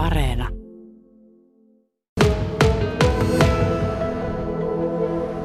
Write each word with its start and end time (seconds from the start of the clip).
Areena. 0.00 0.48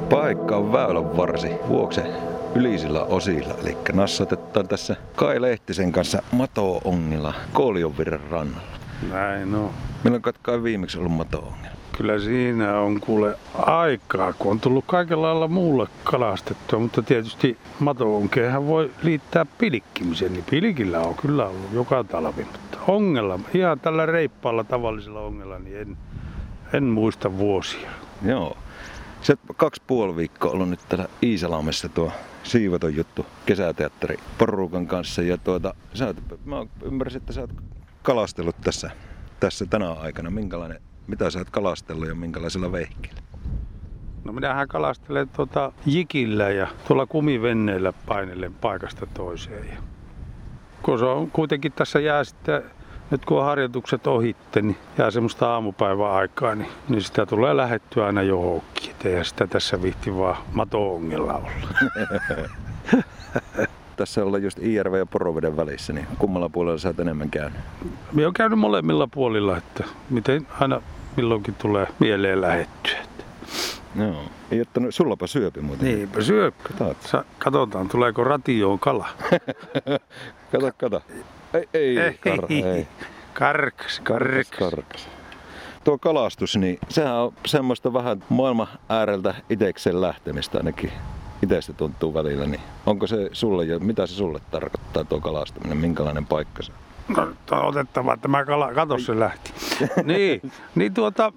Paikka 0.10 0.58
on 0.58 0.74
väylän 0.74 1.18
varsi 1.18 1.48
vuokse 1.68 2.04
ylisillä 2.56 3.04
osilla. 3.04 3.54
Eli 3.62 3.78
nassatetaan 3.94 4.68
tässä 4.68 4.96
Kai 5.16 5.42
Lehtisen 5.42 5.92
kanssa 5.92 6.24
Mato-ongilla 6.32 7.34
Koolionvirran 7.54 8.20
rannalla. 8.30 8.78
Näin 9.12 9.56
on. 9.56 9.70
Milloin 10.04 10.24
Kai 10.42 10.64
viimeksi 10.64 10.98
ollut 10.98 11.12
Mato-ongilla? 11.12 11.85
Kyllä 11.98 12.20
siinä 12.20 12.80
on 12.80 13.00
kuule 13.00 13.38
aikaa, 13.54 14.34
kun 14.34 14.52
on 14.52 14.60
tullut 14.60 14.86
kaikella 14.88 15.28
lailla 15.28 15.48
muulle 15.48 15.88
kalastettua, 16.04 16.80
mutta 16.80 17.02
tietysti 17.02 17.58
mato-onkeenhan 17.80 18.68
voi 18.68 18.92
liittää 19.04 19.46
pilkkimisen, 19.58 20.34
niin 20.34 20.46
pilkillä 20.50 21.00
on 21.00 21.16
kyllä 21.16 21.46
ollut 21.46 21.74
joka 21.74 22.04
talvi, 22.04 22.44
mutta 22.44 22.78
ongella, 22.88 23.40
ihan 23.54 23.80
tällä 23.80 24.06
reippaalla 24.06 24.64
tavallisella 24.64 25.22
ongella, 25.22 25.60
niin 25.60 25.78
en, 25.78 25.98
en 26.74 26.84
muista 26.84 27.38
vuosia. 27.38 27.90
Joo. 28.26 28.58
Se 29.22 29.38
kaksi 29.58 29.82
puoli 29.88 30.16
viikkoa 30.16 30.52
ollut 30.52 30.70
nyt 30.70 30.80
täällä 30.90 31.08
Iisalamessa 31.24 31.90
tuo 31.90 32.12
siivoton 32.44 32.96
juttu 32.96 33.26
kesäteatteri 33.46 34.18
porukan 34.38 34.88
kanssa. 34.88 35.22
Ja 35.22 35.38
tuota, 35.38 35.74
sä 35.94 36.06
oot, 36.08 36.18
mä 36.46 36.66
ymmärsin, 36.82 37.22
että 37.22 37.34
sä 37.34 37.42
oot 37.42 37.54
kalastellut 38.04 38.56
tässä, 38.64 38.92
tässä 39.40 39.66
tänä 39.66 39.92
aikana. 39.92 40.30
Minkälainen, 40.30 40.82
mitä 41.08 41.30
sä 41.30 41.40
oot 41.40 41.50
kalastellut 41.50 42.08
ja 42.08 42.16
minkälaisella 42.16 42.72
vehkeellä? 42.72 43.22
No 44.24 44.34
minähän 44.34 44.68
kalastelen 44.68 45.30
tuota 45.30 45.72
jikillä 45.86 46.50
ja 46.50 46.68
tuolla 46.88 47.06
kumivenneillä 47.06 47.94
painellen 48.06 48.54
paikasta 48.54 49.06
toiseen. 49.06 49.68
Ja 49.68 49.78
kun 50.82 51.00
se 51.00 51.06
on 51.06 51.32
kuitenkin 51.32 51.72
tässä 51.72 52.00
jää 52.00 52.24
sitten 52.24 52.64
nyt 53.12 53.26
kun 53.26 53.40
on 53.40 53.46
harjoitukset 53.46 54.08
ohitte, 54.08 54.62
niin 54.62 54.78
jää 54.98 55.12
semmoista 55.12 55.54
aamupäivän 55.54 56.12
aikaa, 56.12 56.56
niin, 56.56 56.70
niin 56.90 57.02
sitä 57.02 57.26
tulee 57.26 57.58
lähettyä 57.58 58.06
aina 58.06 58.22
johonkin. 58.22 58.92
Et 58.92 59.06
eihän 59.06 59.26
sitä 59.26 59.48
tässä 59.48 59.82
vihti 59.82 60.18
vaan 60.18 60.38
mato-ongella 60.54 61.34
olla. 61.34 61.52
Tässä 63.96 64.24
ollaan 64.24 64.44
just 64.44 64.60
IRV 64.60 64.94
ja 64.94 65.06
Poroveden 65.06 65.58
välissä, 65.58 65.94
niin 65.94 66.08
kummalla 66.18 66.50
puolella 66.50 66.78
sä 66.78 66.90
oot 66.90 67.00
enemmän 67.00 67.30
käynyt? 67.30 67.60
Minä 68.12 68.26
olen 68.26 68.34
käynyt 68.34 68.60
molemmilla 68.60 69.08
puolilla, 69.08 69.58
että 69.58 69.84
miten 70.10 70.48
aina 70.60 70.82
milloinkin 71.18 71.56
tulee 71.56 71.88
mieleen 72.00 72.42
lähettyä. 72.42 72.98
Joo. 74.00 74.24
Ei 74.52 74.62
ottanut, 74.62 74.96
sullapa 74.96 75.28
syöpi 75.28 75.62
muuten. 75.62 75.96
Niinpä 75.96 76.22
syöpi. 76.22 76.58
Katsotaan, 76.64 77.26
katsotaan 77.40 77.90
tuleeko 77.90 78.24
ratioon 78.24 78.80
kala. 78.80 79.08
kato, 80.52 80.72
kato. 80.78 81.02
Ei, 81.54 81.70
ei, 81.74 81.98
ei, 82.00 82.14
kar, 82.14 82.46
ei. 82.50 82.88
Karkas, 83.34 84.00
karkas. 84.00 84.50
karkas. 84.60 85.10
Tuo 85.84 85.98
kalastus, 85.98 86.58
niin 86.58 86.80
sehän 86.90 87.16
on 87.16 87.34
semmoista 87.46 87.94
vähän 87.94 88.24
maailman 88.30 88.68
ääreltä 88.90 89.36
itekseen 89.50 90.02
lähtemistä 90.02 90.58
ainakin 90.58 90.92
itsestä 91.44 91.74
tuntuu 91.74 92.14
välillä, 92.14 92.46
niin 92.46 92.62
onko 92.86 93.08
se 93.08 93.30
sulle 93.32 93.66
ja 93.66 93.80
mitä 93.80 94.08
se 94.08 94.14
sulle 94.14 94.40
tarkoittaa 94.52 95.04
tuo 95.04 95.20
kalastaminen, 95.22 95.78
minkälainen 95.78 96.26
paikka 96.26 96.64
se 96.64 96.72
on? 96.72 96.95
No, 97.08 97.28
otettava, 97.52 98.14
että 98.14 98.28
mä 98.28 98.46
kala, 98.46 98.74
kato 98.74 98.98
se 98.98 99.20
lähti. 99.20 99.54
niin, 100.04 100.52
niin 100.76 100.94
tuota, 100.94 101.34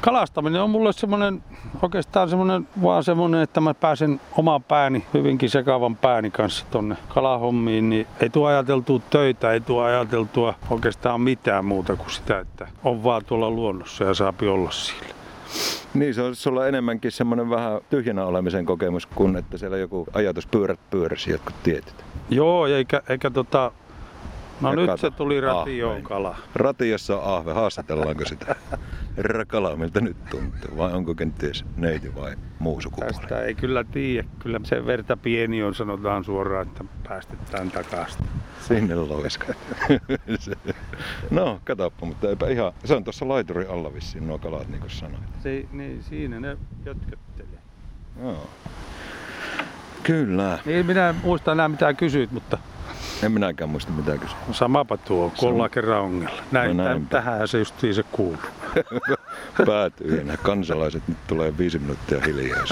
kalastaminen 0.00 0.62
on 0.62 0.70
mulle 0.70 0.92
semmoinen, 0.92 1.42
oikeastaan 1.82 2.28
semmoinen, 2.28 2.68
vaan 2.82 3.04
semmoinen, 3.04 3.40
että 3.40 3.60
mä 3.60 3.74
pääsen 3.74 4.20
oman 4.32 4.62
pääni, 4.62 5.06
hyvinkin 5.14 5.50
sekavan 5.50 5.96
pääni 5.96 6.30
kanssa 6.30 6.66
tonne 6.70 6.96
kalahommiin, 7.08 7.90
niin 7.90 8.06
ei 8.20 8.30
tuo 8.30 8.46
ajateltua 8.46 9.00
töitä, 9.10 9.52
ei 9.52 9.60
tuo 9.60 9.82
ajateltua 9.82 10.54
oikeastaan 10.70 11.20
mitään 11.20 11.64
muuta 11.64 11.96
kuin 11.96 12.10
sitä, 12.10 12.38
että 12.38 12.68
on 12.84 13.04
vaan 13.04 13.24
tuolla 13.24 13.50
luonnossa 13.50 14.04
ja 14.04 14.14
saapi 14.14 14.48
olla 14.48 14.70
siellä. 14.70 15.14
Niin, 15.94 16.14
se 16.14 16.22
on 16.22 16.36
sulla 16.36 16.66
enemmänkin 16.66 17.12
semmoinen 17.12 17.50
vähän 17.50 17.80
tyhjänä 17.90 18.24
olemisen 18.24 18.66
kokemus, 18.66 19.06
kuin 19.06 19.36
että 19.36 19.58
siellä 19.58 19.76
joku 19.76 20.06
ajatus 20.12 20.46
pyörät 20.46 20.80
pyöräsi 20.90 21.30
jotkut 21.30 21.62
tietyt. 21.62 21.94
Joo, 22.30 22.66
eikä, 22.66 23.02
eikä 23.08 23.30
tota, 23.30 23.72
No 24.60 24.70
ja 24.70 24.76
nyt 24.76 25.00
se 25.00 25.10
tuli 25.10 25.40
ratioon 25.40 26.02
kala. 26.02 26.36
Ratiossa 26.54 27.18
on 27.18 27.34
ahve, 27.34 27.52
haastatellaanko 27.52 28.24
sitä? 28.24 28.56
Herra 29.16 29.44
kala, 29.44 29.76
miltä 29.76 30.00
nyt 30.00 30.16
tuntuu? 30.30 30.76
Vai 30.76 30.92
onko 30.92 31.14
kenties 31.14 31.64
neiti 31.76 32.14
vai 32.14 32.36
muu 32.58 32.80
sukupuoli? 32.80 33.12
Tästä 33.12 33.42
ei 33.42 33.54
kyllä 33.54 33.84
tiedä. 33.84 34.28
Kyllä 34.38 34.60
se 34.62 34.86
verta 34.86 35.16
pieni 35.16 35.62
on, 35.62 35.74
sanotaan 35.74 36.24
suoraan, 36.24 36.66
että 36.66 36.84
päästetään 37.08 37.70
takaisin. 37.70 38.26
Sinne 38.60 38.94
loiska. 38.94 39.54
no, 41.30 41.60
katoppa, 41.64 42.06
mutta 42.06 42.28
eipä 42.28 42.48
ihan. 42.48 42.72
Se 42.84 42.94
on 42.94 43.04
tuossa 43.04 43.28
laiturin 43.28 43.70
alla 43.70 43.94
vissiin 43.94 44.26
nuo 44.26 44.38
kalat, 44.38 44.68
niin 44.68 44.80
kuin 44.80 44.90
sanoit. 44.90 45.24
Se, 45.42 45.66
niin, 45.72 46.02
siinä 46.02 46.40
ne 46.40 46.56
jötköttelee. 46.84 47.60
Joo. 48.22 48.46
Kyllä. 50.02 50.58
Niin 50.64 50.86
minä 50.86 51.08
en 51.08 51.14
muista 51.24 51.52
enää 51.52 51.68
mitä 51.68 51.94
kysyit, 51.94 52.32
mutta 52.32 52.58
en 53.22 53.32
minäkään 53.32 53.70
muista 53.70 53.92
mitä 53.92 54.18
kysyä. 54.18 54.36
No 54.48 54.54
samapa 54.54 54.96
tuo, 54.96 55.32
kun 55.38 55.48
ollaan 55.48 55.70
kerran 55.70 56.00
ongella. 56.00 56.42
Näin, 56.52 56.76
no 56.76 56.84
näin 56.84 57.06
tähän 57.06 57.48
se 57.48 57.58
just 57.58 57.74
se 57.80 58.02
kuuluu. 58.12 58.36
Päätyy 59.66 60.16
ja 60.16 60.24
nämä 60.24 60.36
kansalaiset 60.36 61.08
nyt 61.08 61.18
tulee 61.26 61.58
viisi 61.58 61.78
minuuttia 61.78 62.20
hiljaa. 62.20 62.64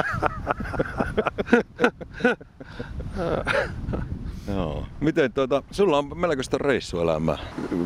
Joo. 4.54 4.87
Miten 5.00 5.32
tuota, 5.32 5.62
sulla 5.70 5.98
on 5.98 6.19
melkoista 6.19 6.58
reissuelämää. 6.58 7.38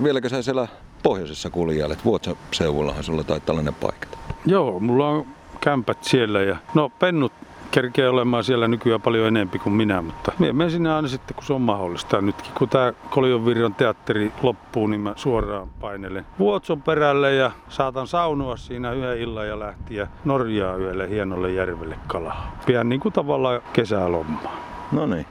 Vieläkö 0.03 0.29
sä 0.29 0.43
siellä 0.43 0.69
pohjoisessa 1.03 1.51
kuljailet? 1.51 2.05
Vuotsan 2.05 2.37
seudullahan 2.51 3.05
sulla 3.05 3.25
taitaa 3.25 3.47
tällainen 3.47 3.75
paikka. 3.75 4.19
Joo, 4.47 4.81
mulla 4.81 5.09
on 5.09 5.27
kämpät 5.61 6.05
siellä 6.05 6.43
ja 6.43 6.57
no 6.75 6.89
pennut 6.89 7.33
kerkeä 7.73 8.11
olemaan 8.11 8.45
siellä 8.45 8.69
nykyään 8.69 9.01
paljon 9.01 9.27
enempi 9.27 9.59
kuin 9.59 9.73
minä, 9.73 10.03
mutta 10.03 10.33
minä 10.39 10.53
menen 10.53 10.71
sinne 10.71 10.93
aina 10.93 11.09
sitten, 11.09 11.35
kun 11.35 11.45
se 11.45 11.53
on 11.53 11.61
mahdollista. 11.61 12.21
Nytkin 12.21 12.53
kun 12.59 12.69
tämä 12.69 12.93
Koljonvirran 13.11 13.75
teatteri 13.75 14.33
loppuu, 14.43 14.87
niin 14.87 15.01
mä 15.01 15.13
suoraan 15.17 15.69
painelen 15.81 16.27
Vuotson 16.39 16.83
perälle 16.83 17.35
ja 17.35 17.51
saatan 17.69 18.07
saunua 18.07 18.57
siinä 18.57 18.93
yhden 18.93 19.19
illan 19.19 19.49
ja 19.49 19.59
lähtiä 19.59 20.09
Norjaa 20.25 20.77
yölle 20.77 21.09
hienolle 21.09 21.53
järvelle 21.53 21.97
kalaa. 22.07 22.57
Pian 22.67 22.89
niin 22.89 23.01
kuin 23.01 23.13
tavallaan 23.13 23.61
kesälommaa. 23.73 24.57
No 24.93 25.07
niin. 25.07 25.27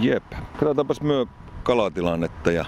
Jep. 0.00 0.24
Katsotaanpas 0.52 1.00
myö 1.00 1.26
kalatilannetta 1.62 2.52
ja 2.52 2.64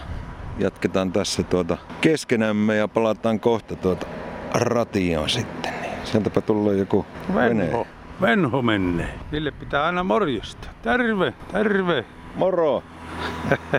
jatketaan 0.59 1.13
tässä 1.13 1.43
tuota 1.43 1.77
keskenämme 2.01 2.77
ja 2.77 2.89
palataan 2.89 3.41
kohta 3.41 3.77
tuota 3.77 4.07
ratioon 4.55 5.31
sitten. 5.31 5.75
Sieltäpä 6.05 6.41
tulee 6.41 6.77
joku 6.77 7.07
vene. 7.35 7.87
Venho 8.23 8.63
menee. 8.63 9.19
Sille 9.31 9.51
pitää 9.51 9.85
aina 9.85 10.05
morjesta. 10.05 10.69
Terve, 10.83 11.35
terve. 11.53 12.05
Moro. 12.35 12.83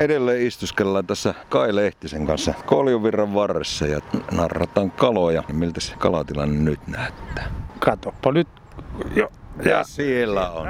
Edelleen 0.00 0.46
istuskellaan 0.46 1.06
tässä 1.06 1.34
Kai 1.48 1.74
Lehtisen 1.74 2.26
kanssa 2.26 2.54
Koljovirran 2.66 3.34
varressa 3.34 3.86
ja 3.86 4.00
narrataan 4.32 4.90
kaloja. 4.90 5.42
Miltä 5.52 5.80
se 5.80 5.94
kalatilanne 5.98 6.58
nyt 6.58 6.86
näyttää? 6.86 7.50
Katoppa 7.78 8.32
nyt. 8.32 8.48
Jo. 9.16 9.32
Ja, 9.64 9.70
ja 9.70 9.84
siellä 9.84 10.50
on. 10.50 10.68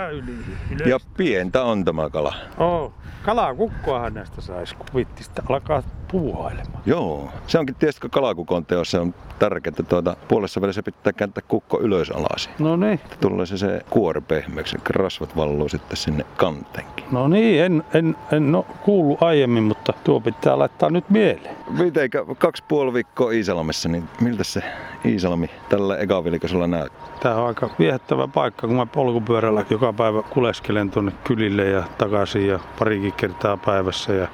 Ja 0.87 0.99
pientä 1.17 1.63
on 1.63 1.85
tämä 1.85 2.11
kala. 2.11 2.35
Oh. 2.59 2.93
Kalaa 3.23 3.55
kukkoahan 3.55 4.15
näistä 4.15 4.41
saisi, 4.41 4.75
kun 4.77 4.87
vittistä 4.95 5.43
alkaa 5.49 5.83
puuhailemaan. 6.13 6.83
Joo, 6.87 7.29
se 7.47 7.59
onkin 7.59 7.75
tietysti 7.75 8.09
kalakukon 8.11 8.67
teossa 8.67 9.01
on 9.01 9.15
tärkeää, 9.39 9.71
että 9.71 9.83
tuota, 9.83 10.17
puolessa 10.29 10.61
välissä 10.61 10.83
pitää 10.83 11.13
kääntää 11.13 11.45
kukko 11.49 11.81
ylös 11.81 12.11
alas. 12.11 12.51
No 12.59 12.77
niin. 12.77 13.01
Tulee 13.21 13.47
se, 13.47 13.59
se 13.59 13.81
kuori 13.91 14.21
pehmeäksi, 14.21 14.77
rasvat 14.89 15.37
valluu 15.37 15.69
sitten 15.69 15.97
sinne 15.97 16.25
kanteenkin. 16.37 17.05
No 17.11 17.29
niin, 17.29 17.63
en, 17.63 17.85
en, 17.95 18.17
en 18.33 18.53
no, 18.53 18.67
kuulu 18.83 19.19
aiemmin, 19.21 19.63
mutta 19.63 19.93
tuo 20.05 20.21
pitää 20.21 20.59
laittaa 20.59 20.91
nyt 20.91 21.11
mieleen. 21.11 21.57
Mitenkä 21.79 22.25
kaksi 22.39 22.65
puoli 22.69 22.93
viikkoa 22.93 23.31
Iisalmessa, 23.31 23.89
niin 23.89 24.09
miltä 24.21 24.45
se 24.45 24.63
Iisalmi 25.05 25.51
tällä 25.69 25.97
ekavilikoisella 25.97 26.67
näyttää? 26.67 27.09
Tämä 27.21 27.35
on 27.37 27.47
aika 27.47 27.71
viehättävä 27.79 28.29
paikka, 28.29 28.67
kun 28.67 28.77
mä 28.77 28.87
polkupyörällä 28.87 29.65
joka 29.71 29.93
päivä 29.93 30.23
kuleskelen 30.23 30.91
tuonne 30.91 31.13
kylille 31.25 31.65
ja 31.65 31.83
takaisin 31.99 32.47
ja 32.49 32.59
parikin 32.79 33.13
kertaa 33.13 33.57
päivässä. 33.57 34.13
Ja 34.13 34.29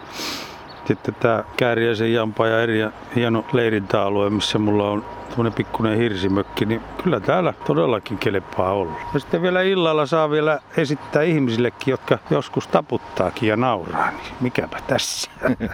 sitten 0.87 1.15
tämä 1.15 1.44
Kääriäisen 1.56 2.12
Jampa 2.12 2.47
ja 2.47 2.62
eri 2.62 2.79
hieno 3.17 3.44
leirintäalue, 3.53 4.31
missä 4.31 4.59
mulla 4.59 4.91
on 4.91 5.05
tämmöinen 5.29 5.53
pikkuinen 5.53 5.99
hirsimökki, 5.99 6.67
niin 6.67 6.81
kyllä 7.03 7.21
täällä 7.21 7.55
todellakin 7.67 8.19
kelepaa 8.19 8.73
olla. 8.73 8.93
Ja 9.15 9.21
sitten 9.21 9.43
vielä 9.43 9.62
illalla 9.62 10.06
saa 10.06 10.31
vielä 10.31 10.59
esittää 10.77 11.23
ihmisillekin, 11.23 11.91
jotka 11.91 12.19
joskus 12.31 12.67
taputtaakin 12.67 13.49
ja 13.49 13.56
nauraa, 13.56 14.11
niin 14.11 14.35
mikäpä 14.41 14.79
tässä. 14.87 15.31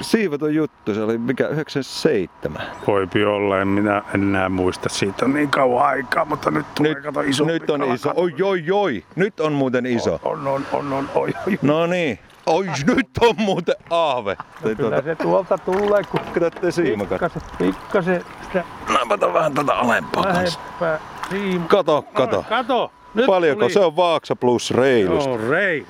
Siivoton 0.00 0.54
juttu, 0.54 0.94
se 0.94 1.02
oli 1.02 1.18
mikä 1.18 1.48
97. 1.48 2.62
Voipi 2.86 3.24
olla, 3.24 3.60
en 3.60 3.68
minä 3.68 4.02
enää 4.14 4.48
muista 4.48 4.88
siitä 4.88 5.24
on 5.24 5.34
niin 5.34 5.50
kauan 5.50 5.86
aikaa, 5.86 6.24
mutta 6.24 6.50
nyt 6.50 6.66
tulee 6.74 6.94
kato 6.94 7.20
iso. 7.20 7.44
nyt 7.44 7.70
on 7.70 7.94
iso. 7.94 8.12
Oi, 8.16 8.34
oi, 8.42 8.64
oi. 8.72 9.04
Nyt 9.16 9.40
on 9.40 9.52
muuten 9.52 9.86
iso. 9.86 10.20
On, 10.22 10.48
on, 10.48 10.66
on, 10.72 10.92
on, 10.92 11.08
oi, 11.14 11.30
oi. 11.46 11.58
No 11.62 11.86
niin. 11.86 12.18
Oi, 12.46 12.66
nyt 12.86 13.08
on 13.20 13.34
muuten 13.38 13.74
aave. 13.90 14.36
Te 14.62 14.74
Kyllä 14.74 15.02
se 15.02 15.14
tuolta 15.14 15.58
tulee, 15.58 16.02
kun 16.10 16.20
Katsotte 16.20 16.70
siimakat. 16.70 17.20
pikkasen, 17.20 17.42
pikkasen 17.58 18.24
sitä 18.42 18.64
Napata 18.88 19.32
vähän 19.32 19.54
tätä 19.54 19.74
alempaa 19.74 20.22
kanssa. 20.22 20.58
lähempää 20.80 20.98
siima. 21.30 21.66
Kato, 21.68 22.02
kato. 22.02 22.36
No, 22.36 22.42
kato. 22.48 22.92
Nyt 23.14 23.26
Paljonko 23.26 23.60
tuli. 23.60 23.72
se 23.72 23.80
on 23.80 23.96
vaaksa 23.96 24.36
plus 24.36 24.70
reilusti? 24.70 25.30
Joo, 25.30 25.50
rei. 25.50 25.86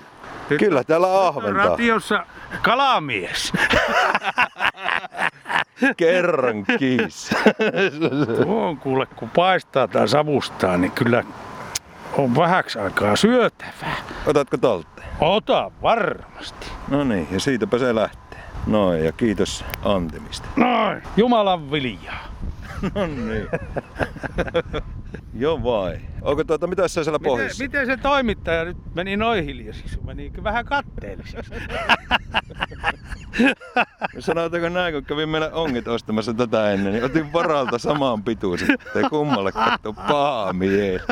Nyt 0.51 0.59
Kyllä 0.59 0.85
täällä 0.85 1.07
on 1.07 1.27
ahventaa. 1.27 1.67
Ratiossa 1.67 2.27
kalamies. 2.63 3.53
Kerran 5.97 6.65
kiis. 6.79 7.31
Tuo 8.45 8.67
on 8.69 8.77
kuule, 8.77 9.07
kun 9.17 9.31
paistaa 9.31 9.89
tai 9.89 10.09
savustaa, 10.09 10.77
niin 10.77 10.93
kyllä 10.93 11.25
on 12.19 12.37
vähäksi 12.37 12.79
aikaa 12.79 13.17
syötävää. 13.17 13.97
Otatko 14.27 14.57
talteen? 14.57 15.09
Ota 15.21 15.71
varmasti. 15.83 16.67
No 16.89 17.05
niin, 17.05 17.29
ja 17.31 17.41
siitäpä 17.41 17.79
se 17.79 17.95
lähtee. 17.95 18.39
Noin, 18.67 19.05
ja 19.05 19.13
kiitos 19.13 19.65
antimista. 19.85 20.49
Noin, 20.57 21.03
Jumalan 21.17 21.71
viljaa. 21.71 22.25
No 22.95 23.07
niin. 23.07 23.47
Joo 25.35 25.63
vai. 25.63 26.01
Onko 26.23 26.45
tuota, 26.45 26.67
mitä 26.67 26.89
se 26.89 27.05
siellä 27.05 27.19
Miten, 27.19 27.31
pohjassa? 27.31 27.65
miten 27.65 27.87
se 27.87 27.97
toimittaja 27.97 28.65
nyt 28.65 28.77
meni 28.95 29.17
noin 29.17 29.45
hiljaisiksi? 29.45 29.99
Meni 30.07 30.33
vähän 30.43 30.65
katteelliseksi. 30.65 31.53
Sanotaanko 34.19 34.69
näin, 34.69 34.95
kun 34.95 35.05
kävin 35.05 35.29
meillä 35.29 35.51
ongit 35.53 35.89
ostamassa 35.89 36.35
tätä 36.35 36.71
ennen, 36.73 36.93
niin 36.93 37.05
otin 37.05 37.33
varalta 37.33 37.79
samaan 37.79 38.23
pituisen. 38.23 38.69
Ei 38.95 39.03
kummalle 39.11 39.53
katso 39.53 39.93
paha 39.93 40.53
mie. 40.53 41.01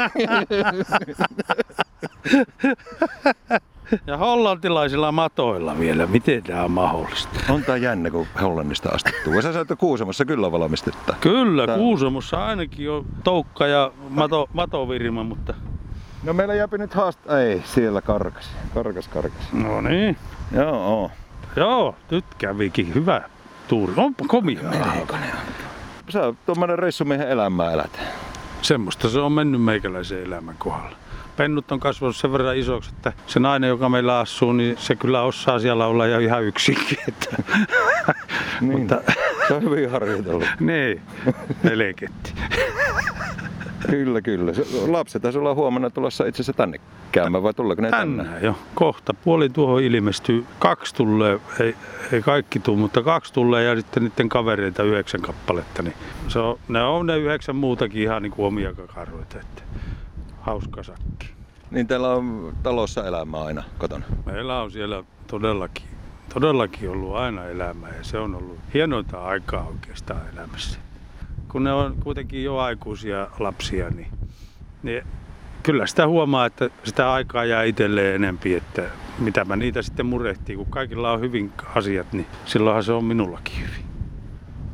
Ja 4.06 4.16
hollantilaisilla 4.16 5.12
matoilla 5.12 5.78
vielä. 5.78 6.06
Miten 6.06 6.42
tämä 6.42 6.64
on 6.64 6.70
mahdollista? 6.70 7.28
On 7.48 7.62
tää 7.64 7.76
jännä, 7.76 8.10
kun 8.10 8.26
Hollannista 8.42 8.88
astettuu. 8.88 9.34
Sä 9.34 9.42
sanoit, 9.42 9.60
että 9.60 9.76
Kuusamossa 9.76 10.24
kyllä 10.24 10.52
valmistetta. 10.52 11.14
Kyllä, 11.20 11.66
Tää- 11.66 11.76
Kuusamossa 11.76 12.46
ainakin 12.46 12.90
on 12.90 13.06
toukka 13.24 13.66
ja 13.66 13.92
mato, 14.08 14.48
matovirma, 14.52 15.24
mutta... 15.24 15.54
No 16.24 16.32
meillä 16.32 16.54
jäpi 16.54 16.78
nyt 16.78 16.94
haast... 16.94 17.30
Ei, 17.30 17.62
siellä 17.64 18.00
karkas. 18.02 18.50
Karkas, 18.74 19.08
karkas. 19.08 19.52
No 19.52 19.80
niin. 19.80 20.16
Joo, 20.52 20.74
oo. 21.00 21.10
Joo, 21.56 21.96
nyt 22.10 22.24
kävikin 22.38 22.94
hyvä 22.94 23.22
tuuri. 23.68 23.92
Onpa 23.96 24.24
komia 24.28 24.62
merenkonen. 24.62 25.30
Sä 26.08 26.22
oot 26.22 26.36
tommonen 26.46 26.78
reissumiehen 26.78 27.28
elämää 27.28 27.72
elät. 27.72 28.00
Semmoista 28.62 29.08
se 29.08 29.20
on 29.20 29.32
mennyt 29.32 29.62
meikäläisen 29.62 30.22
elämän 30.26 30.54
kohdalla. 30.58 30.96
Pennut 31.36 31.72
on 31.72 31.80
kasvanut 31.80 32.16
sen 32.16 32.32
verran 32.32 32.56
isoksi, 32.56 32.90
että 32.96 33.12
se 33.26 33.40
nainen, 33.40 33.68
joka 33.68 33.88
meillä 33.88 34.18
asuu, 34.18 34.52
niin 34.52 34.76
se 34.78 34.96
kyllä 34.96 35.22
osaa 35.22 35.58
siellä 35.58 35.86
olla 35.86 36.06
ja 36.06 36.20
ihan 36.20 36.42
yksinkin. 36.44 36.98
Että... 37.08 37.42
Niin. 38.60 38.78
Mutta 38.78 39.00
Se 39.48 39.54
on 39.54 39.62
hyvin 39.62 39.90
harjoitellut. 39.90 40.44
niin, 40.60 41.02
melketti. 41.62 42.34
Kyllä, 43.90 44.20
kyllä. 44.20 44.54
Se, 44.54 44.66
lapset 44.86 45.22
taisi 45.22 45.38
olla 45.38 45.54
huomenna 45.54 45.90
tulossa 45.90 46.26
itse 46.26 46.36
asiassa 46.36 46.52
tänne 46.52 46.80
käymään, 47.12 47.42
vai 47.42 47.54
tuleeko 47.54 47.82
ne 47.82 47.90
tänne? 47.90 48.24
Tänään 48.24 48.42
jo. 48.42 48.58
Kohta 48.74 49.14
puoli 49.14 49.48
tuohon 49.48 49.82
ilmestyy. 49.82 50.46
Kaksi 50.58 50.94
tulee, 50.94 51.40
ei, 51.60 51.76
ei 52.12 52.22
kaikki 52.22 52.60
tule, 52.60 52.76
mutta 52.76 53.02
kaksi 53.02 53.32
tulee 53.32 53.64
ja 53.64 53.76
sitten 53.76 54.04
niiden 54.04 54.28
kavereita 54.28 54.82
yhdeksän 54.82 55.20
kappaletta. 55.20 55.82
Niin 55.82 55.94
se 56.28 56.38
on, 56.38 56.58
ne 56.68 56.82
on 56.82 57.06
ne 57.06 57.18
yhdeksän 57.18 57.56
muutakin 57.56 58.02
ihan 58.02 58.22
niin 58.22 58.32
kuin 58.32 58.46
omia 58.46 58.74
kakaroita. 58.74 59.40
Että 59.40 59.62
hauska 60.40 60.82
sakki. 60.82 61.30
Niin 61.70 61.86
teillä 61.86 62.08
on 62.08 62.52
talossa 62.62 63.06
elämää 63.06 63.42
aina 63.42 63.62
kotona. 63.78 64.04
Meillä 64.26 64.62
on 64.62 64.70
siellä 64.70 65.04
todellakin, 65.26 65.84
todellakin 66.34 66.90
ollut 66.90 67.16
aina 67.16 67.44
elämää 67.44 67.90
ja 67.96 68.04
se 68.04 68.18
on 68.18 68.34
ollut 68.34 68.58
hienointa 68.74 69.24
aikaa 69.24 69.66
oikeastaan 69.66 70.20
elämässä. 70.32 70.78
Kun 71.52 71.64
ne 71.64 71.72
on 71.72 71.96
kuitenkin 72.04 72.44
jo 72.44 72.58
aikuisia 72.58 73.28
lapsia, 73.38 73.90
niin, 73.90 74.08
niin 74.82 75.02
kyllä 75.62 75.86
sitä 75.86 76.06
huomaa, 76.08 76.46
että 76.46 76.70
sitä 76.84 77.12
aikaa 77.12 77.44
jää 77.44 77.62
itselleen 77.62 78.14
enempi, 78.14 78.54
että 78.54 78.82
mitä 79.18 79.44
mä 79.44 79.56
niitä 79.56 79.82
sitten 79.82 80.06
murehtii. 80.06 80.56
Kun 80.56 80.66
kaikilla 80.66 81.12
on 81.12 81.20
hyvin 81.20 81.52
asiat, 81.74 82.12
niin 82.12 82.26
silloinhan 82.44 82.84
se 82.84 82.92
on 82.92 83.04
minullakin 83.04 83.54
hyvin. 83.60 83.86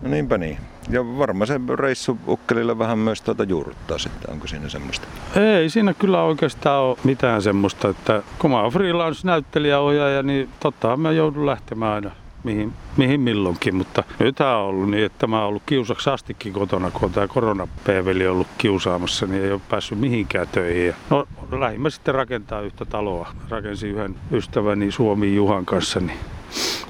No 0.03 0.09
niinpä 0.11 0.39
niin. 0.39 0.59
Ja 0.91 1.19
varmaan 1.19 1.47
se 1.47 1.61
reissu 1.79 2.19
ukkelilla 2.29 2.79
vähän 2.79 2.99
myös 2.99 3.23
tuota 3.23 3.45
juurruttaa 3.45 3.99
sitten, 3.99 4.31
onko 4.31 4.47
siinä 4.47 4.69
semmoista? 4.69 5.09
Ei 5.37 5.71
siinä 5.71 5.95
kyllä 5.95 6.23
oikeastaan 6.23 6.83
ole 6.83 6.99
mitään 7.05 7.43
semmoista, 7.43 7.89
että 7.89 8.23
kun 8.39 8.51
mä 8.51 8.61
oon 8.61 8.73
freelance-näyttelijäohjaaja, 8.73 10.23
niin 10.23 10.49
tottahan 10.61 11.01
mä 11.01 11.13
joudun 11.13 11.47
lähtemään 11.47 11.93
aina 11.93 12.11
mihin, 12.45 12.73
mihin 12.97 13.21
milloinkin, 13.21 13.75
mutta 13.75 14.05
nythän 14.19 14.57
on 14.57 14.65
ollut 14.65 14.91
niin, 14.91 15.05
että 15.05 15.27
mä 15.27 15.39
oon 15.39 15.49
ollut 15.49 15.63
kiusaksi 15.67 16.11
astikin 16.11 16.53
kotona, 16.53 16.91
kun 16.91 17.05
on 17.05 17.13
tämä 17.13 17.29
koronapeeveli 17.29 18.27
ollut 18.27 18.47
kiusaamassa, 18.59 19.27
niin 19.27 19.45
ei 19.45 19.53
ole 19.53 19.61
päässyt 19.71 19.99
mihinkään 19.99 20.49
töihin. 20.53 20.87
Ja 20.87 20.95
No 21.11 21.27
lähimmä 21.61 21.91
sitten 21.91 22.15
rakentaa 22.15 22.61
yhtä 22.61 22.85
taloa. 22.85 23.29
Rakensin 23.49 23.91
yhden 23.91 24.17
ystäväni 24.33 24.91
Suomi 24.91 25.35
Juhan 25.35 25.67
kanssa, 25.67 26.01
niin 26.01 26.19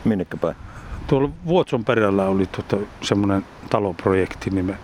Minnekä 0.04 0.36
päin? 0.36 0.56
tuolla 1.06 1.28
Vuotson 1.46 1.84
perällä 1.84 2.24
oli 2.24 2.46
tuota, 2.46 2.86
semmoinen 3.02 3.44
taloprojekti, 3.70 4.50
niin 4.50 4.64
me 4.64 4.74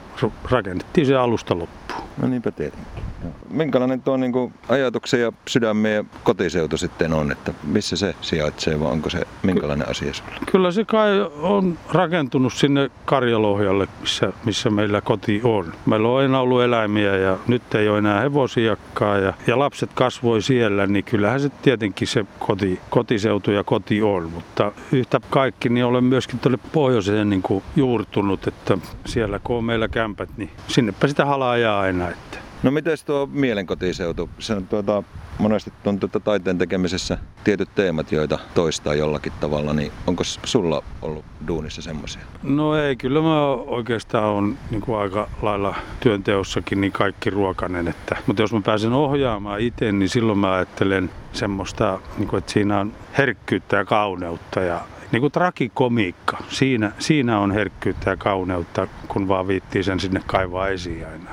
rakennettiin 0.51 1.07
se 1.07 1.17
alusta 1.17 1.59
loppuun. 1.59 2.09
No 2.23 2.29
niinpä 2.29 2.51
tietenkin. 2.51 3.03
Minkälainen 3.51 4.03
tuo 4.03 4.17
niin 4.17 4.33
kuin, 4.33 4.55
ajatuksen 4.69 5.21
ja 5.21 5.33
sydämen 5.49 5.95
ja 5.95 6.05
kotiseutu 6.25 6.77
sitten 6.77 7.13
on, 7.13 7.33
että 7.33 7.55
missä 7.63 7.97
se 7.97 8.15
sijaitsee 8.21 8.81
vai 8.81 8.93
onko 8.93 9.11
se 9.11 9.21
minkälainen 9.43 9.89
asia 9.89 10.15
sulle? 10.15 10.31
Kyllä 10.53 10.71
se 10.71 10.85
kai 10.85 11.21
on 11.41 11.79
rakentunut 11.93 12.53
sinne 12.53 12.91
Karjalohjalle, 13.05 13.89
missä, 14.01 14.33
missä 14.45 14.71
meillä 14.71 15.01
koti 15.01 15.41
on. 15.45 15.73
Meillä 15.87 16.09
on 16.09 16.19
aina 16.19 16.41
ollut 16.41 16.63
eläimiä 16.63 17.17
ja 17.17 17.39
nyt 17.47 17.75
ei 17.75 17.89
ole 17.89 17.99
enää 17.99 18.21
hevosiakkaa 18.21 19.19
ja, 19.19 19.33
ja 19.47 19.59
lapset 19.59 19.91
kasvoi 19.95 20.43
siellä, 20.43 20.87
niin 20.87 21.05
kyllähän 21.05 21.41
se 21.41 21.49
tietenkin 21.49 22.09
se 22.09 22.27
koti, 22.39 22.81
kotiseutu 22.91 23.51
ja 23.51 23.65
koti 23.65 24.03
on. 24.03 24.31
Mutta 24.31 24.73
yhtä 24.93 25.21
kaikki 25.31 25.69
niin 25.69 25.85
olen 25.85 26.05
myöskin 26.05 26.39
tuonne 26.39 26.59
pohjoiseen 26.73 27.31
niin 27.31 27.43
kuin 27.43 27.65
juurtunut, 27.77 28.47
että 28.47 28.79
siellä 29.07 29.41
kun 29.45 29.57
on 29.57 29.65
meillä 29.65 29.89
kämpät, 29.89 30.29
niin 30.37 30.51
sinnepä 30.69 31.09
sitä 31.09 31.25
halaa 31.25 31.81
aina. 31.81 32.11
Että. 32.11 32.44
No 32.65 32.71
miten 32.71 32.97
tuo 33.07 33.29
mielenkotiseutu? 33.33 34.31
Se 34.39 34.55
on 34.55 34.67
tuota, 34.67 35.03
monesti 35.39 35.73
on 35.85 36.01
tuota 36.01 36.21
taiteen 36.21 36.59
tekemisessä 36.59 37.19
tietyt 37.45 37.69
teemat, 37.75 38.13
joita 38.13 38.39
toistaa 38.55 38.95
jollakin 38.95 39.33
tavalla, 39.41 39.73
niin 39.73 39.93
onko 40.07 40.25
sulla 40.25 40.83
ollut 41.03 41.25
duunissa 41.49 41.83
semmoisia? 41.83 42.23
No 42.43 42.77
ei, 42.77 42.97
kyllä 42.97 43.21
mä 43.21 43.49
oikeastaan 43.51 44.25
on 44.25 44.59
niin 44.71 44.81
kuin 44.81 44.99
aika 44.99 45.29
lailla 45.43 45.75
työnteossakin 46.01 46.81
niin 46.81 46.93
kaikki 46.93 47.31
ruokanen. 47.31 47.89
Että, 47.89 48.17
mutta 48.27 48.43
jos 48.43 48.53
mä 48.53 48.61
pääsen 48.61 48.93
ohjaamaan 48.93 49.61
itse, 49.61 49.93
niin 49.93 50.09
silloin 50.09 50.39
mä 50.39 50.53
ajattelen 50.53 51.11
semmoista, 51.33 52.01
niin 52.19 52.29
kuin, 52.29 52.39
että 52.39 52.53
siinä 52.53 52.81
on 52.81 52.93
herkkyyttä 53.19 53.77
ja 53.77 53.85
kauneutta 53.85 54.61
ja 54.61 54.81
niin 55.13 55.21
kuin 55.21 55.33
trakikomiikka. 55.33 56.39
Siinä, 56.49 56.93
siinä 56.99 57.39
on 57.39 57.51
herkkyyttä 57.51 58.11
ja 58.11 58.17
kauneutta, 58.17 58.89
kun 59.09 59.29
vaan 59.29 59.49
viittii 59.49 59.83
sen 59.83 60.01
sinne 60.01 60.23
kaivaa 60.27 60.69
esiin 60.69 61.07
aina. 61.07 61.31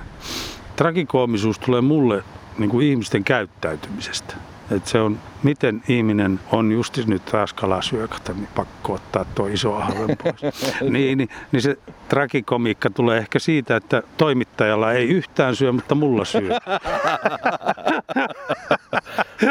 Trakikoomisuus 0.75 1.59
tulee 1.59 1.81
mulle 1.81 2.23
niin 2.57 2.69
kuin 2.69 2.87
ihmisten 2.87 3.23
käyttäytymisestä. 3.23 4.35
Et 4.71 4.87
se 4.87 4.99
on, 4.99 5.19
miten 5.43 5.83
ihminen 5.87 6.39
on 6.51 6.71
just 6.71 6.97
nyt 7.05 7.25
taas 7.25 7.53
kalasyökata, 7.53 8.33
niin 8.33 8.47
pakko 8.55 8.93
ottaa 8.93 9.25
tuo 9.35 9.47
iso 9.47 9.75
ahven 9.75 10.17
pois. 10.23 10.41
niin, 10.89 11.17
niin, 11.17 11.29
niin 11.51 11.61
se 11.61 11.77
trakikomiikka 12.09 12.89
tulee 12.89 13.17
ehkä 13.17 13.39
siitä, 13.39 13.75
että 13.75 14.03
toimittajalla 14.17 14.93
ei 14.93 15.09
yhtään 15.09 15.55
syö, 15.55 15.71
mutta 15.71 15.95
mulla 15.95 16.25
syö. 16.25 16.49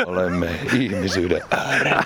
Olemme 0.07 0.51
ihmisyyden 0.75 1.43
äärellä. 1.51 2.03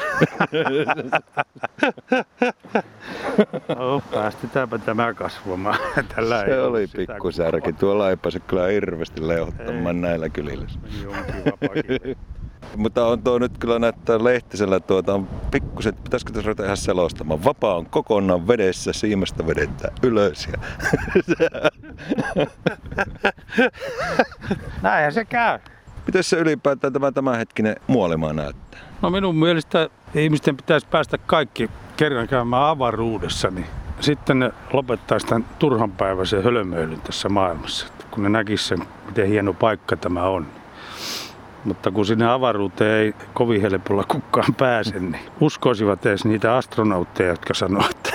No, 3.69 4.03
päästetäänpä 4.15 4.79
tämä 4.79 5.15
kasvamaan. 5.15 5.79
Tällä 6.15 6.45
Se 6.45 6.61
oli 6.61 6.87
pikkusärki. 6.87 7.73
Tuolla 7.73 8.11
ei 8.11 8.17
pääse 8.17 8.41
kyllä 8.41 8.67
hirveästi 8.67 9.29
leuhottamaan 9.29 10.01
näillä 10.01 10.29
kylillä. 10.29 10.67
Mutta 12.77 13.07
on 13.07 13.23
tuo 13.23 13.39
nyt 13.39 13.59
kyllä 13.59 13.79
näyttää 13.79 14.25
lehtisellä 14.25 14.81
tuota, 14.81 15.15
on 15.15 15.29
pikkuset, 15.51 16.05
pitäisikö 16.05 16.33
tässä 16.33 16.47
ruveta 16.47 16.65
ihan 16.65 16.77
selostamaan. 16.77 17.45
Vapaa 17.45 17.75
on 17.75 17.87
kokonaan 17.87 18.49
vedessä, 18.49 18.93
siimasta 18.93 19.47
vedetään 19.47 19.95
ylös. 20.03 20.49
Ja 20.53 20.59
Näinhän 24.83 25.13
se 25.13 25.25
käy. 25.25 25.59
Miten 26.07 26.25
se 26.25 26.37
ylipäätään 26.37 26.93
tämä 26.93 27.13
tämänhetkinen 27.13 27.77
muolimaa 27.87 28.33
näyttää? 28.33 28.81
No 29.03 29.11
minun 29.11 29.37
mielestä 29.37 29.89
ihmisten 30.15 30.57
pitäisi 30.57 30.87
päästä 30.87 31.19
kaikki 31.19 31.71
kerran 31.97 32.29
käymään 32.29 32.63
avaruudessa, 32.63 33.51
niin 33.51 33.67
sitten 34.01 34.39
ne 34.39 34.53
lopettaisi 34.73 35.27
tämän 35.27 35.47
turhanpäiväisen 35.59 36.45
hölmöilyn 36.45 37.01
tässä 37.01 37.29
maailmassa, 37.29 37.87
kun 38.11 38.23
ne 38.23 38.29
näkisivät 38.29 38.81
sen, 38.81 38.89
miten 39.07 39.29
hieno 39.29 39.53
paikka 39.53 39.97
tämä 39.97 40.23
on. 40.23 40.47
Mutta 41.65 41.91
kun 41.91 42.07
sinne 42.07 42.33
avaruuteen 42.33 43.01
ei 43.01 43.15
kovin 43.35 43.61
helpolla 43.61 44.05
kukaan 44.09 44.55
pääse, 44.55 45.01
niin 45.01 45.19
uskoisivat 45.41 46.07
edes 46.07 46.25
niitä 46.25 46.57
astronautteja, 46.57 47.29
jotka 47.29 47.55
sanoivat, 47.55 47.91
että 47.91 48.11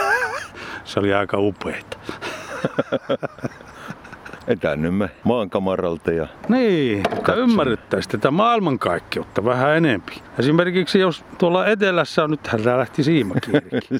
se 0.86 1.00
oli 1.00 1.14
aika 1.14 1.38
upeita. 1.38 1.98
Etännymme 4.50 5.10
maankamaralta 5.24 6.12
ja 6.12 6.28
Niin, 6.48 7.04
että 7.18 7.34
ymmärrettäisiin 7.34 8.12
tätä 8.12 8.32
maailmankaikkeutta 8.32 9.46
vähän 9.46 9.78
enempi. 9.78 10.22
Esimerkiksi 10.40 11.00
jos 11.00 11.26
tuolla 11.38 11.68
etelässä 11.68 12.24
on, 12.24 12.32
nythän 12.32 12.64
tämä 12.64 12.78
lähti 12.78 13.04
siimakiirikin. 13.04 14.00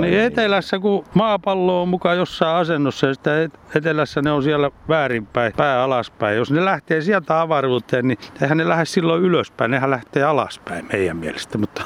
Niin 0.00 0.20
etelässä, 0.20 0.78
kun 0.78 1.04
maapallo 1.14 1.82
on 1.82 1.88
mukaan 1.88 2.16
jossain 2.16 2.56
asennossa 2.56 3.06
ja 3.06 3.42
et- 3.42 3.60
etelässä 3.74 4.22
ne 4.22 4.32
on 4.32 4.42
siellä 4.42 4.70
väärinpäin, 4.88 5.52
pää 5.56 5.82
alaspäin. 5.82 6.36
Jos 6.36 6.50
ne 6.50 6.64
lähtee 6.64 7.00
sieltä 7.00 7.40
avaruuteen, 7.40 8.08
niin 8.08 8.18
eihän 8.42 8.58
ne 8.58 8.68
lähde 8.68 8.84
silloin 8.84 9.22
ylöspäin, 9.22 9.70
nehän 9.70 9.90
lähtee 9.90 10.22
alaspäin 10.22 10.86
meidän 10.92 11.16
mielestä. 11.16 11.58
Mutta 11.58 11.82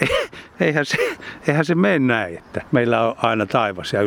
eihän 0.60 0.84
se, 0.86 0.96
eihän 1.48 1.64
se 1.64 1.74
mene 1.74 1.98
näin, 1.98 2.38
että 2.38 2.62
meillä 2.72 3.02
on 3.08 3.14
aina 3.22 3.46
taivas 3.46 3.92
ja 3.92 4.00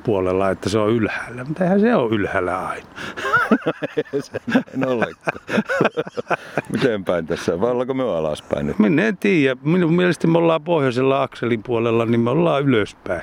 yläpuolella, 0.00 0.50
että 0.50 0.68
se 0.68 0.78
on 0.78 0.90
ylhäällä. 0.90 1.44
Mutta 1.44 1.64
eihän 1.64 1.80
se 1.80 1.94
ole 1.94 2.14
ylhäällä 2.14 2.58
aina. 2.58 2.86
En 4.74 4.88
olekaan. 4.88 5.40
Miten 6.72 7.04
päin 7.04 7.26
tässä? 7.26 7.60
Vai 7.60 7.70
ollaanko 7.70 7.94
me 7.94 8.02
alaspäin 8.02 8.66
nyt? 8.66 8.78
Minä 8.78 9.06
en 9.06 9.16
tiedä. 9.16 9.60
Minun 9.62 9.92
mielestä 9.92 10.26
me 10.26 10.38
ollaan 10.38 10.62
pohjoisella 10.62 11.22
akselin 11.22 11.62
puolella, 11.62 12.06
niin 12.06 12.20
me 12.20 12.30
ollaan 12.30 12.62
ylöspäin. 12.62 13.22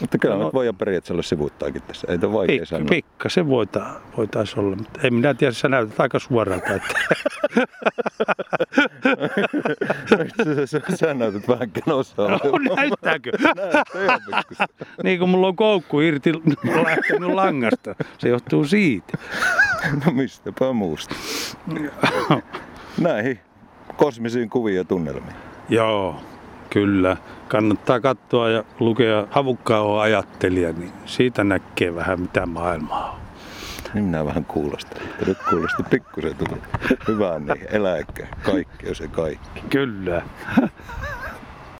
Mutta 0.00 0.18
kyllä 0.18 0.34
No- 0.36 0.44
nyt 0.44 0.54
voidaan 0.54 0.76
periaatteessa 0.76 1.14
olla 1.14 1.22
sivuuttaakin 1.22 1.82
tässä. 1.82 2.06
Ei 2.10 2.18
ole 2.22 2.32
vaikea 2.32 2.58
Pik, 2.58 2.68
sanoa. 2.68 2.86
pikkasen 2.88 3.48
voita, 3.48 3.86
voitaisiin 4.16 4.58
olla, 4.58 4.76
mutta 4.76 5.00
en 5.02 5.14
minä 5.14 5.34
tiedä, 5.34 5.52
sä 5.52 5.68
näytät 5.68 6.00
aika 6.00 6.18
suoralta. 6.18 6.66
Että 6.74 6.94
sä, 10.10 10.66
sä, 10.66 10.80
sä 10.96 11.14
näytät 11.14 11.48
vähän 11.48 11.70
kenossa. 11.70 12.22
no, 12.28 12.38
näyttääkö? 12.76 13.30
Näyttää 13.56 13.82
niin 15.02 15.18
kuin 15.18 15.28
mulla 15.30 15.46
on 15.48 15.56
koukku 15.56 16.00
irti 16.00 16.32
lähtenyt 16.84 17.30
langasta. 17.34 17.94
Se 18.18 18.28
johtuu 18.28 18.64
siitä. 18.64 19.18
No 20.04 20.12
mistäpä 20.12 20.72
muusta. 20.72 21.14
Näihin 23.00 23.40
kosmisiin 23.96 24.50
kuviin 24.50 24.76
ja 24.76 24.84
tunnelmiin. 24.84 25.36
Joo, 25.68 26.20
kyllä. 26.70 27.16
Kannattaa 27.48 28.00
katsoa 28.00 28.48
ja 28.50 28.64
lukea 28.80 29.26
Havukkaa 29.30 29.80
on 29.82 30.00
ajattelija, 30.00 30.72
niin 30.72 30.92
siitä 31.06 31.44
näkee 31.44 31.94
vähän 31.94 32.20
mitä 32.20 32.46
maailmaa 32.46 33.10
on. 33.10 33.26
Niin 33.94 34.04
minä 34.04 34.24
vähän 34.24 34.44
kuulostan. 34.44 35.02
Että 35.02 35.24
Nyt 35.26 35.38
kuulosti 35.50 35.82
pikkusen 35.90 36.34
tuli. 36.34 36.60
Hyvä 37.08 37.38
niin, 37.38 37.66
eläkää. 37.70 38.26
Kaikki 38.42 38.94
se 38.94 39.08
kaikki. 39.08 39.60
Kyllä. 39.70 40.22